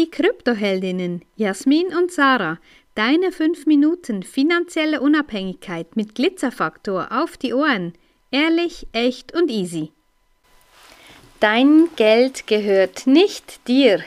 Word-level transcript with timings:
die 0.00 0.10
Kryptoheldinnen 0.10 1.20
Jasmin 1.36 1.88
und 1.88 2.10
Sarah. 2.10 2.58
Deine 2.94 3.32
5 3.32 3.66
Minuten 3.66 4.22
finanzielle 4.22 5.02
Unabhängigkeit 5.02 5.94
mit 5.94 6.14
Glitzerfaktor 6.14 7.08
auf 7.10 7.36
die 7.36 7.52
Ohren. 7.52 7.92
Ehrlich, 8.30 8.86
echt 8.92 9.34
und 9.34 9.50
easy. 9.50 9.92
Dein 11.38 11.90
Geld 11.96 12.46
gehört 12.46 13.06
nicht 13.06 13.68
dir. 13.68 14.02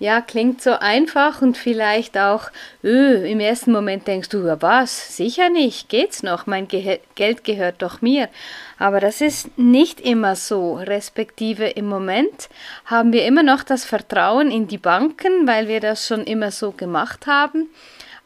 Ja, 0.00 0.22
klingt 0.22 0.62
so 0.62 0.72
einfach 0.72 1.42
und 1.42 1.58
vielleicht 1.58 2.16
auch, 2.16 2.50
öh, 2.82 3.30
im 3.30 3.38
ersten 3.38 3.70
Moment 3.70 4.08
denkst 4.08 4.30
du, 4.30 4.46
ja 4.46 4.62
was, 4.62 5.14
sicher 5.14 5.50
nicht, 5.50 5.90
geht's 5.90 6.22
noch, 6.22 6.46
mein 6.46 6.68
Ge 6.68 7.00
Geld 7.16 7.44
gehört 7.44 7.82
doch 7.82 8.00
mir. 8.00 8.30
Aber 8.78 9.00
das 9.00 9.20
ist 9.20 9.58
nicht 9.58 10.00
immer 10.00 10.36
so, 10.36 10.76
respektive 10.76 11.66
im 11.66 11.86
Moment 11.86 12.48
haben 12.86 13.12
wir 13.12 13.26
immer 13.26 13.42
noch 13.42 13.62
das 13.62 13.84
Vertrauen 13.84 14.50
in 14.50 14.68
die 14.68 14.78
Banken, 14.78 15.46
weil 15.46 15.68
wir 15.68 15.80
das 15.80 16.06
schon 16.06 16.24
immer 16.24 16.50
so 16.50 16.72
gemacht 16.72 17.26
haben. 17.26 17.68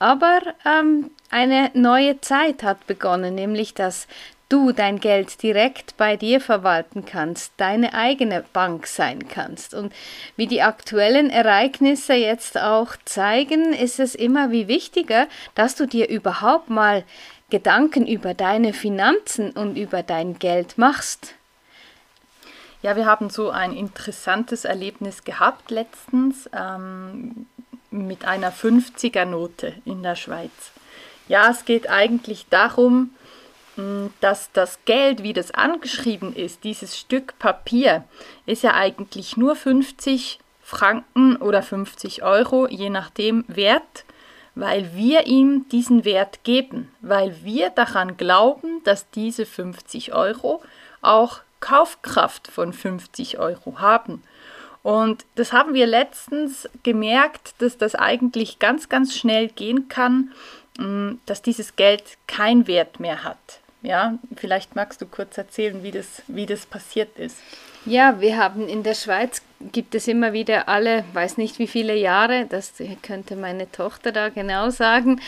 Aber 0.00 0.40
ähm, 0.66 1.12
eine 1.30 1.70
neue 1.74 2.20
Zeit 2.20 2.64
hat 2.64 2.88
begonnen, 2.88 3.36
nämlich 3.36 3.74
dass 3.74 4.08
du 4.50 4.72
dein 4.72 5.00
Geld 5.00 5.42
direkt 5.42 5.96
bei 5.96 6.16
dir 6.16 6.40
verwalten 6.40 7.06
kannst, 7.06 7.52
deine 7.56 7.94
eigene 7.94 8.44
Bank 8.52 8.86
sein 8.86 9.28
kannst. 9.28 9.72
Und 9.72 9.94
wie 10.36 10.46
die 10.46 10.60
aktuellen 10.60 11.30
Ereignisse 11.30 12.14
jetzt 12.14 12.58
auch 12.58 12.96
zeigen, 13.06 13.72
ist 13.72 13.98
es 13.98 14.14
immer 14.14 14.50
wie 14.50 14.68
wichtiger, 14.68 15.26
dass 15.54 15.76
du 15.76 15.86
dir 15.86 16.10
überhaupt 16.10 16.68
mal 16.68 17.04
Gedanken 17.48 18.06
über 18.06 18.34
deine 18.34 18.72
Finanzen 18.72 19.52
und 19.52 19.76
über 19.76 20.02
dein 20.02 20.38
Geld 20.38 20.76
machst. 20.76 21.34
Ja, 22.82 22.96
wir 22.96 23.06
haben 23.06 23.30
so 23.30 23.50
ein 23.50 23.72
interessantes 23.72 24.64
Erlebnis 24.64 25.24
gehabt 25.24 25.70
letztens 25.70 26.48
ähm, 26.52 27.46
mit 27.90 28.24
einer 28.24 28.52
50er-Note 28.52 29.74
in 29.84 30.02
der 30.02 30.16
Schweiz. 30.16 30.72
Ja, 31.28 31.50
es 31.50 31.64
geht 31.64 31.90
eigentlich 31.90 32.46
darum, 32.48 33.10
dass 34.20 34.50
das 34.52 34.78
Geld, 34.84 35.22
wie 35.22 35.32
das 35.32 35.50
angeschrieben 35.50 36.34
ist, 36.34 36.64
dieses 36.64 36.98
Stück 36.98 37.38
Papier, 37.38 38.04
ist 38.46 38.62
ja 38.62 38.74
eigentlich 38.74 39.36
nur 39.36 39.56
50 39.56 40.38
Franken 40.62 41.36
oder 41.36 41.62
50 41.62 42.22
Euro, 42.22 42.68
je 42.68 42.90
nachdem 42.90 43.44
wert, 43.48 44.04
weil 44.54 44.94
wir 44.94 45.26
ihm 45.26 45.66
diesen 45.70 46.04
Wert 46.04 46.44
geben, 46.44 46.92
weil 47.00 47.36
wir 47.42 47.70
daran 47.70 48.16
glauben, 48.16 48.82
dass 48.84 49.10
diese 49.10 49.46
50 49.46 50.12
Euro 50.12 50.62
auch 51.00 51.40
Kaufkraft 51.60 52.48
von 52.48 52.72
50 52.72 53.38
Euro 53.38 53.78
haben. 53.78 54.22
Und 54.82 55.26
das 55.34 55.52
haben 55.52 55.74
wir 55.74 55.86
letztens 55.86 56.68
gemerkt, 56.82 57.54
dass 57.58 57.76
das 57.76 57.94
eigentlich 57.94 58.58
ganz, 58.58 58.88
ganz 58.88 59.14
schnell 59.14 59.48
gehen 59.48 59.88
kann, 59.88 60.32
dass 61.26 61.42
dieses 61.42 61.76
Geld 61.76 62.02
keinen 62.26 62.66
Wert 62.66 62.98
mehr 62.98 63.24
hat. 63.24 63.60
Ja, 63.82 64.18
vielleicht 64.36 64.76
magst 64.76 65.00
du 65.00 65.06
kurz 65.06 65.38
erzählen, 65.38 65.82
wie 65.82 65.90
das, 65.90 66.22
wie 66.26 66.46
das 66.46 66.66
passiert 66.66 67.18
ist. 67.18 67.38
Ja, 67.86 68.20
wir 68.20 68.36
haben 68.36 68.68
in 68.68 68.82
der 68.82 68.94
Schweiz 68.94 69.40
gibt 69.72 69.94
es 69.94 70.06
immer 70.06 70.34
wieder 70.34 70.68
alle, 70.68 71.04
weiß 71.14 71.38
nicht 71.38 71.58
wie 71.58 71.66
viele 71.66 71.94
Jahre, 71.94 72.46
das 72.46 72.74
könnte 73.02 73.36
meine 73.36 73.72
Tochter 73.72 74.12
da 74.12 74.28
genau 74.28 74.68
sagen, 74.68 75.20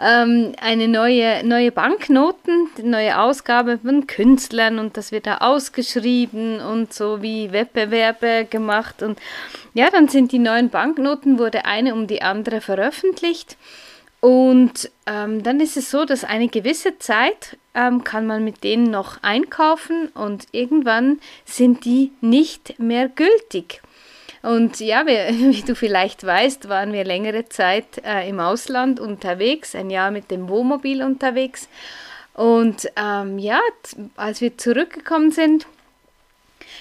ähm, 0.00 0.52
eine 0.60 0.88
neue, 0.88 1.44
neue 1.44 1.70
Banknoten, 1.70 2.68
neue 2.82 3.20
Ausgabe 3.20 3.78
von 3.78 4.08
Künstlern 4.08 4.80
und 4.80 4.96
das 4.96 5.12
wird 5.12 5.26
da 5.26 5.38
ausgeschrieben 5.38 6.60
und 6.60 6.92
so 6.92 7.22
wie 7.22 7.52
Wettbewerbe 7.52 8.46
gemacht 8.48 9.04
und 9.04 9.18
ja, 9.74 9.88
dann 9.90 10.08
sind 10.08 10.32
die 10.32 10.40
neuen 10.40 10.68
Banknoten, 10.68 11.38
wurde 11.38 11.64
eine 11.64 11.94
um 11.94 12.08
die 12.08 12.22
andere 12.22 12.60
veröffentlicht. 12.60 13.56
Und 14.20 14.90
ähm, 15.06 15.42
dann 15.42 15.60
ist 15.60 15.78
es 15.78 15.90
so, 15.90 16.04
dass 16.04 16.24
eine 16.24 16.48
gewisse 16.48 16.98
Zeit 16.98 17.56
ähm, 17.74 18.04
kann 18.04 18.26
man 18.26 18.44
mit 18.44 18.64
denen 18.64 18.90
noch 18.90 19.22
einkaufen 19.22 20.08
und 20.08 20.46
irgendwann 20.52 21.20
sind 21.44 21.84
die 21.84 22.12
nicht 22.20 22.78
mehr 22.78 23.08
gültig. 23.08 23.82
Und 24.42 24.80
ja, 24.80 25.06
wir, 25.06 25.28
wie 25.32 25.62
du 25.62 25.74
vielleicht 25.74 26.24
weißt, 26.24 26.68
waren 26.68 26.92
wir 26.92 27.04
längere 27.04 27.48
Zeit 27.48 28.04
äh, 28.04 28.28
im 28.28 28.40
Ausland 28.40 29.00
unterwegs, 29.00 29.74
ein 29.74 29.90
Jahr 29.90 30.10
mit 30.10 30.30
dem 30.30 30.48
Wohnmobil 30.48 31.02
unterwegs. 31.02 31.68
Und 32.34 32.90
ähm, 32.96 33.38
ja, 33.38 33.60
als 34.16 34.40
wir 34.40 34.56
zurückgekommen 34.56 35.30
sind, 35.30 35.66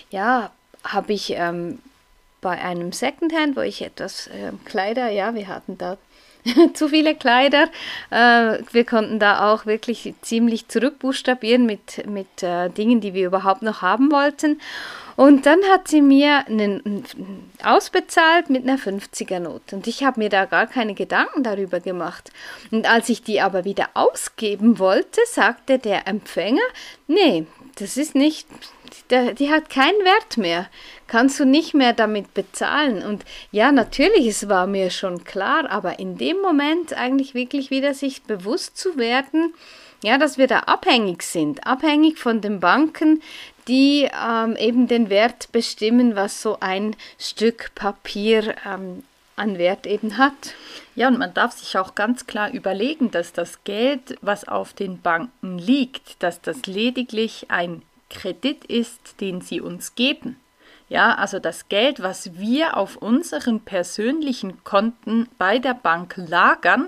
ja, 0.09 0.51
habe 0.83 1.13
ich 1.13 1.31
ähm, 1.31 1.79
bei 2.41 2.57
einem 2.61 2.93
Secondhand, 2.93 3.57
wo 3.57 3.61
ich 3.61 3.81
etwas 3.81 4.27
äh, 4.27 4.51
Kleider, 4.65 5.09
ja, 5.09 5.35
wir 5.35 5.47
hatten 5.47 5.77
da 5.77 5.97
zu 6.73 6.89
viele 6.89 7.15
Kleider. 7.15 7.69
Äh, 8.09 8.59
wir 8.71 8.85
konnten 8.85 9.19
da 9.19 9.51
auch 9.51 9.65
wirklich 9.65 10.13
ziemlich 10.21 10.67
zurückbuchstabieren 10.67 11.65
mit, 11.65 12.07
mit 12.07 12.43
äh, 12.43 12.69
Dingen, 12.69 13.01
die 13.01 13.13
wir 13.13 13.27
überhaupt 13.27 13.61
noch 13.61 13.81
haben 13.81 14.11
wollten. 14.11 14.59
Und 15.19 15.45
dann 15.45 15.59
hat 15.69 15.89
sie 15.89 16.01
mir 16.01 16.47
einen, 16.47 17.03
ausbezahlt 17.61 18.49
mit 18.49 18.63
einer 18.63 18.77
50er-Note. 18.77 19.75
Und 19.75 19.85
ich 19.85 20.05
habe 20.05 20.21
mir 20.21 20.29
da 20.29 20.45
gar 20.45 20.65
keine 20.65 20.93
Gedanken 20.93 21.43
darüber 21.43 21.81
gemacht. 21.81 22.31
Und 22.71 22.89
als 22.89 23.09
ich 23.09 23.21
die 23.21 23.41
aber 23.41 23.65
wieder 23.65 23.89
ausgeben 23.95 24.79
wollte, 24.79 25.19
sagte 25.25 25.77
der 25.77 26.07
Empfänger, 26.07 26.61
nee, 27.07 27.45
das 27.79 27.97
ist 27.97 28.15
nicht, 28.15 28.47
die, 29.11 29.49
hat 29.49 29.69
keinen 29.69 30.03
Wert 30.03 30.37
mehr 30.37 30.67
kannst 31.09 31.39
du 31.39 31.45
nicht 31.45 31.73
mehr 31.73 31.93
damit 31.93 32.33
bezahlen. 32.33 33.03
Und 33.03 33.25
ja, 33.51 33.71
natürlich, 33.71 34.27
es 34.27 34.47
war 34.47 34.67
mir 34.67 34.91
schon 34.91 35.23
klar, 35.25 35.69
aber 35.69 35.99
in 35.99 36.17
dem 36.17 36.39
Moment 36.41 36.93
eigentlich 36.93 37.33
wirklich 37.33 37.71
wieder 37.71 37.93
sich 37.93 38.23
bewusst 38.23 38.77
zu 38.77 38.97
werden, 38.97 39.53
ja, 40.01 40.17
dass 40.17 40.37
wir 40.37 40.47
da 40.47 40.59
abhängig 40.59 41.23
sind, 41.23 41.67
abhängig 41.67 42.19
von 42.19 42.39
den 42.39 42.61
Banken, 42.61 43.21
die 43.67 44.07
ähm, 44.25 44.55
eben 44.55 44.87
den 44.87 45.09
Wert 45.09 45.51
bestimmen, 45.51 46.15
was 46.15 46.41
so 46.41 46.57
ein 46.61 46.95
Stück 47.17 47.71
Papier 47.75 48.55
ähm, 48.65 49.03
an 49.39 49.57
Wert 49.57 49.87
eben 49.87 50.17
hat. 50.17 50.53
Ja, 50.95 51.07
und 51.07 51.17
man 51.17 51.33
darf 51.33 51.53
sich 51.53 51.77
auch 51.77 51.95
ganz 51.95 52.27
klar 52.27 52.51
überlegen, 52.51 53.11
dass 53.11 53.33
das 53.33 53.63
Geld, 53.63 54.17
was 54.21 54.47
auf 54.47 54.73
den 54.73 55.01
Banken 55.01 55.57
liegt, 55.57 56.21
dass 56.21 56.41
das 56.41 56.65
lediglich 56.65 57.45
ein 57.49 57.81
Kredit 58.09 58.65
ist, 58.65 59.21
den 59.21 59.41
sie 59.41 59.61
uns 59.61 59.95
geben. 59.95 60.37
Ja, 60.89 61.15
also 61.15 61.37
das 61.37 61.69
Geld, 61.69 62.01
was 62.01 62.39
wir 62.39 62.75
auf 62.75 62.97
unseren 62.97 63.61
persönlichen 63.61 64.63
Konten 64.63 65.29
bei 65.37 65.59
der 65.59 65.75
Bank 65.75 66.15
lagern, 66.17 66.87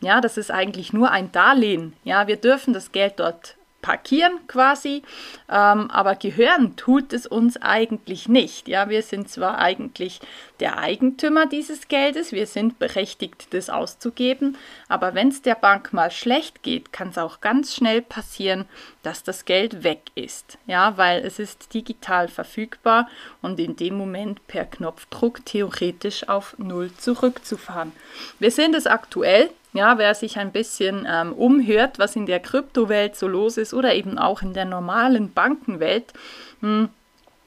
ja, 0.00 0.20
das 0.20 0.36
ist 0.36 0.50
eigentlich 0.50 0.92
nur 0.92 1.10
ein 1.10 1.32
Darlehen. 1.32 1.94
Ja, 2.04 2.28
wir 2.28 2.36
dürfen 2.36 2.72
das 2.72 2.92
Geld 2.92 3.14
dort 3.16 3.56
parkieren 3.82 4.46
quasi, 4.46 5.02
ähm, 5.48 5.90
aber 5.90 6.14
gehören 6.14 6.76
tut 6.76 7.12
es 7.12 7.26
uns 7.26 7.60
eigentlich 7.60 8.28
nicht. 8.28 8.68
Ja, 8.68 8.88
wir 8.88 9.02
sind 9.02 9.28
zwar 9.28 9.58
eigentlich 9.58 10.20
der 10.60 10.78
Eigentümer 10.78 11.46
dieses 11.46 11.88
Geldes, 11.88 12.32
wir 12.32 12.46
sind 12.46 12.78
berechtigt, 12.78 13.48
das 13.50 13.70
auszugeben, 13.70 14.58
aber 14.88 15.14
wenn 15.14 15.28
es 15.28 15.42
der 15.42 15.54
Bank 15.54 15.92
mal 15.92 16.10
schlecht 16.10 16.62
geht, 16.62 16.92
kann 16.92 17.08
es 17.08 17.18
auch 17.18 17.40
ganz 17.40 17.74
schnell 17.74 18.02
passieren, 18.02 18.66
dass 19.02 19.22
das 19.22 19.44
Geld 19.44 19.82
weg 19.84 20.02
ist. 20.14 20.58
Ja, 20.66 20.96
weil 20.96 21.24
es 21.24 21.38
ist 21.38 21.72
digital 21.72 22.28
verfügbar 22.28 23.08
und 23.40 23.58
in 23.58 23.76
dem 23.76 23.94
Moment 23.94 24.46
per 24.46 24.64
Knopfdruck 24.64 25.44
theoretisch 25.46 26.28
auf 26.28 26.56
Null 26.58 26.90
zurückzufahren. 26.96 27.92
Wir 28.38 28.50
sehen 28.50 28.72
das 28.72 28.86
aktuell 28.86 29.50
ja, 29.72 29.98
wer 29.98 30.14
sich 30.14 30.38
ein 30.38 30.52
bisschen 30.52 31.06
ähm, 31.08 31.32
umhört, 31.32 31.98
was 31.98 32.16
in 32.16 32.26
der 32.26 32.40
Kryptowelt 32.40 33.16
so 33.16 33.28
los 33.28 33.56
ist 33.56 33.72
oder 33.72 33.94
eben 33.94 34.18
auch 34.18 34.42
in 34.42 34.52
der 34.52 34.64
normalen 34.64 35.32
Bankenwelt, 35.32 36.12
hm, 36.60 36.88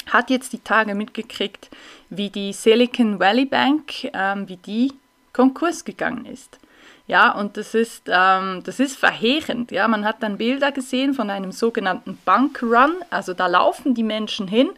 hat 0.07 0.29
jetzt 0.29 0.53
die 0.53 0.59
Tage 0.59 0.95
mitgekriegt, 0.95 1.69
wie 2.09 2.29
die 2.29 2.53
Silicon 2.53 3.19
Valley 3.19 3.45
Bank, 3.45 4.09
ähm, 4.13 4.47
wie 4.47 4.57
die 4.57 4.93
Konkurs 5.33 5.85
gegangen 5.85 6.25
ist. 6.25 6.59
Ja, 7.05 7.37
und 7.37 7.57
das 7.57 7.75
ist, 7.75 8.03
ähm, 8.07 8.61
das 8.63 8.79
ist 8.79 8.97
verheerend. 8.97 9.71
Ja, 9.71 9.89
man 9.89 10.05
hat 10.05 10.23
dann 10.23 10.37
Bilder 10.37 10.71
gesehen 10.71 11.13
von 11.13 11.29
einem 11.29 11.51
sogenannten 11.51 12.17
Bankrun. 12.23 12.95
Also 13.09 13.33
da 13.33 13.47
laufen 13.47 13.93
die 13.93 14.03
Menschen 14.03 14.47
hin 14.47 14.69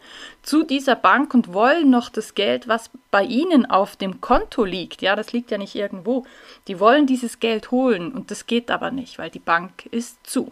zu 0.41 0.63
dieser 0.63 0.95
Bank 0.95 1.35
und 1.35 1.53
wollen 1.53 1.91
noch 1.91 2.09
das 2.09 2.33
Geld, 2.33 2.67
was 2.67 2.89
bei 3.11 3.23
ihnen 3.23 3.67
auf 3.67 3.95
dem 3.95 4.21
Konto 4.21 4.63
liegt. 4.63 5.03
Ja, 5.03 5.15
das 5.15 5.33
liegt 5.33 5.51
ja 5.51 5.59
nicht 5.59 5.75
irgendwo. 5.75 6.25
Die 6.67 6.79
wollen 6.79 7.05
dieses 7.05 7.39
Geld 7.39 7.69
holen 7.69 8.11
und 8.11 8.31
das 8.31 8.47
geht 8.47 8.71
aber 8.71 8.89
nicht, 8.89 9.19
weil 9.19 9.29
die 9.29 9.39
Bank 9.39 9.85
ist 9.91 10.25
zu. 10.25 10.51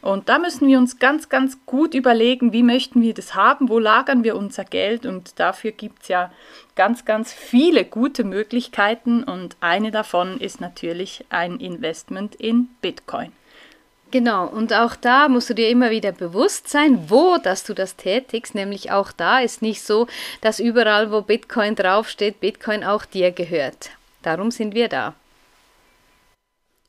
Und 0.00 0.28
da 0.28 0.38
müssen 0.38 0.68
wir 0.68 0.78
uns 0.78 0.98
ganz, 0.98 1.28
ganz 1.28 1.58
gut 1.66 1.94
überlegen, 1.94 2.52
wie 2.52 2.62
möchten 2.62 3.02
wir 3.02 3.14
das 3.14 3.34
haben, 3.34 3.68
wo 3.68 3.78
lagern 3.78 4.24
wir 4.24 4.36
unser 4.36 4.64
Geld 4.64 5.06
und 5.06 5.38
dafür 5.38 5.72
gibt 5.72 6.02
es 6.02 6.08
ja 6.08 6.32
ganz, 6.76 7.04
ganz 7.04 7.32
viele 7.32 7.84
gute 7.84 8.24
Möglichkeiten 8.24 9.24
und 9.24 9.56
eine 9.60 9.90
davon 9.90 10.40
ist 10.40 10.60
natürlich 10.60 11.24
ein 11.30 11.58
Investment 11.58 12.34
in 12.36 12.68
Bitcoin. 12.80 13.32
Genau, 14.10 14.46
und 14.46 14.72
auch 14.72 14.96
da 14.96 15.28
musst 15.28 15.50
du 15.50 15.54
dir 15.54 15.68
immer 15.68 15.90
wieder 15.90 16.12
bewusst 16.12 16.68
sein, 16.68 17.10
wo 17.10 17.36
dass 17.36 17.64
du 17.64 17.74
das 17.74 17.96
tätigst. 17.96 18.54
Nämlich 18.54 18.90
auch 18.90 19.12
da 19.12 19.40
ist 19.40 19.60
nicht 19.60 19.82
so, 19.82 20.06
dass 20.40 20.60
überall, 20.60 21.12
wo 21.12 21.20
Bitcoin 21.20 21.74
draufsteht, 21.74 22.40
Bitcoin 22.40 22.84
auch 22.84 23.04
dir 23.04 23.32
gehört. 23.32 23.90
Darum 24.22 24.50
sind 24.50 24.74
wir 24.74 24.88
da. 24.88 25.14